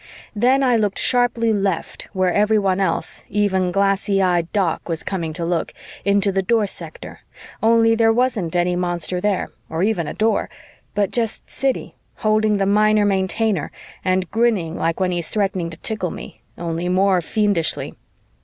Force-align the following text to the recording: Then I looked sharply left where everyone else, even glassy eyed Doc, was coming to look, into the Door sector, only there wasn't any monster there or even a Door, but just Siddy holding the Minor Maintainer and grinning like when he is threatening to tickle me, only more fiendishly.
Then 0.35 0.63
I 0.63 0.77
looked 0.77 0.97
sharply 0.97 1.53
left 1.53 2.07
where 2.11 2.33
everyone 2.33 2.79
else, 2.79 3.23
even 3.29 3.71
glassy 3.71 4.19
eyed 4.19 4.51
Doc, 4.51 4.89
was 4.89 5.03
coming 5.03 5.31
to 5.33 5.45
look, 5.45 5.73
into 6.03 6.31
the 6.31 6.41
Door 6.41 6.65
sector, 6.65 7.19
only 7.61 7.93
there 7.93 8.11
wasn't 8.11 8.55
any 8.55 8.75
monster 8.75 9.21
there 9.21 9.49
or 9.69 9.83
even 9.83 10.07
a 10.07 10.15
Door, 10.15 10.49
but 10.95 11.11
just 11.11 11.47
Siddy 11.47 11.93
holding 12.15 12.57
the 12.57 12.65
Minor 12.65 13.05
Maintainer 13.05 13.71
and 14.03 14.31
grinning 14.31 14.75
like 14.75 14.99
when 14.99 15.11
he 15.11 15.19
is 15.19 15.29
threatening 15.29 15.69
to 15.69 15.77
tickle 15.77 16.09
me, 16.09 16.41
only 16.57 16.89
more 16.89 17.21
fiendishly. 17.21 17.93